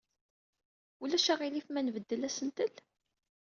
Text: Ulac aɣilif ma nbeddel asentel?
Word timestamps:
Ulac 1.03 1.25
aɣilif 1.33 1.67
ma 1.69 1.81
nbeddel 1.81 2.27
asentel? 2.27 2.73